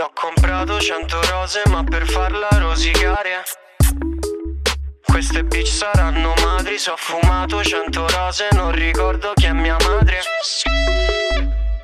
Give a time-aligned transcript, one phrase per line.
[0.00, 3.42] Le ho comprato cento rose ma per farla rosicare.
[5.04, 10.22] Queste bitch saranno madri Se ho fumato cento rose non ricordo chi è mia madre.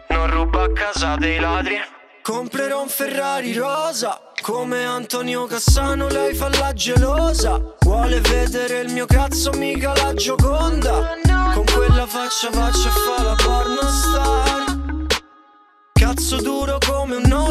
[0.08, 1.78] Non ruba a casa dei ladri.
[2.22, 7.60] Comprerò un Ferrari rosa come Antonio Cassano lei fa la gelosa.
[7.80, 11.18] Vuole vedere il mio cazzo mica la gioconda.
[11.52, 14.64] Con quella faccia faccia fa la pornostar.
[15.92, 16.95] Cazzo duro come un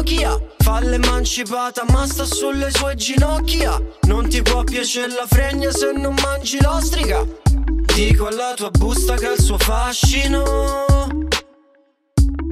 [0.06, 0.40] Nokia.
[0.58, 3.80] Fa l'emancipata ma sta sulle sue ginocchia.
[4.02, 7.26] Non ti può piacere la fregna se non mangi l'ostrica.
[7.92, 10.44] Dico alla tua busta che ha il suo fascino.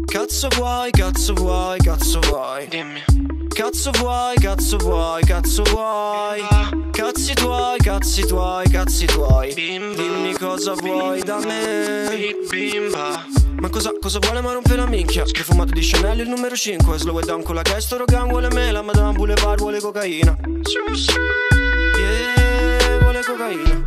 [0.05, 2.67] Cazzo vuoi, cazzo vuoi, cazzo vuoi.
[2.67, 3.05] Dimmi.
[3.49, 6.43] Cazzo vuoi, cazzo vuoi, cazzo vuoi.
[6.91, 9.55] Cazzi tuoi, cazzi tuoi, cazzi tuoi.
[9.55, 12.35] Dimmi cosa vuoi da me.
[12.51, 15.25] Bimba ma cosa, cosa vuole ma rompe la minchia?
[15.25, 18.71] Che fumato di Chanel il numero 5 Slow down con la chest, Rogan vuole me
[18.71, 20.37] La Madame Boulevard vuole cocaina.
[21.97, 23.83] Yeah, vuole cocaina.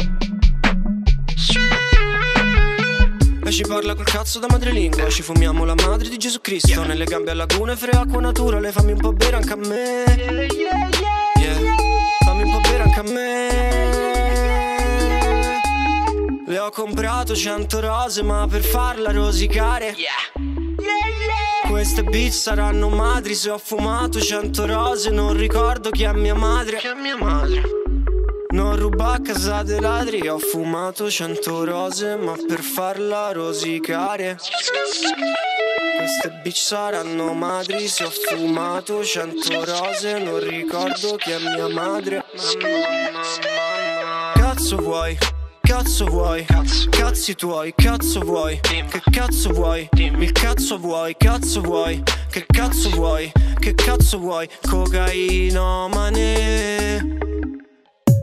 [3.44, 5.10] E ci parla col cazzo da madrelingua.
[5.10, 6.84] Ci fumiamo la madre di Gesù Cristo.
[6.84, 8.60] Nelle gambe a lagune, fre acqua natura.
[8.60, 10.04] Le fammi un po' bere anche a me.
[10.52, 10.90] Yeah,
[16.78, 19.96] comprato cento rose ma per farla rosicare
[21.68, 26.78] Queste bitch saranno madri se ho fumato cento rose Non ricordo chi è mia madre
[26.78, 27.64] Chi è mia madre
[28.50, 34.38] non ruba a casa dei ladri, ho fumato cento rose, ma per farla rosicare.
[35.98, 42.24] Queste bitch saranno madri, se ho fumato cento rose, non ricordo chi è mia madre.
[44.34, 45.37] Cazzo vuoi?
[45.68, 46.46] Cazzo vuoi?
[46.46, 46.90] Cazzo.
[46.90, 48.60] Cazzi tuoi, cazzo vuoi?
[48.62, 49.88] Che cazzo vuoi?
[49.92, 50.24] Dimmi.
[50.24, 52.02] Il cazzo vuoi, cazzo vuoi?
[52.32, 53.30] Che cazzo vuoi?
[53.60, 54.48] Che cazzo vuoi?
[54.70, 57.18] Cocaina mane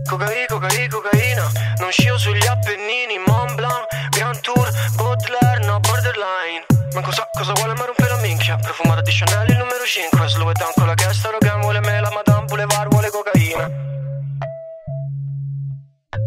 [0.09, 7.03] Cocaina, cocaina, cocaina Non scio sugli Appennini Mont Blanc, Grand Tour, Baudelaire, no borderline Ma
[7.03, 8.56] cosa, cosa vuole ma rompe la minchia?
[8.56, 12.10] Profumata di Chanel il numero 5 Slow down con la chesta, Rogan vuole me La
[12.10, 13.71] Madame Boulevard vuole cocaina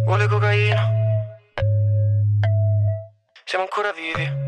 [0.06, 1.07] Vuole cocaina
[3.58, 4.47] siamo ancora vivi.